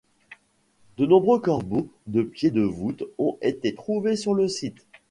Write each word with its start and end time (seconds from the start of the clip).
De 0.97 1.05
nombreux 1.05 1.37
corbeaux 1.39 1.87
de 2.07 2.23
pieds 2.23 2.49
de 2.49 2.63
voûtes 2.63 3.03
ont 3.19 3.37
été 3.43 3.75
trouvés 3.75 4.15
sur 4.15 4.33
le 4.33 4.47
site. 4.47 4.83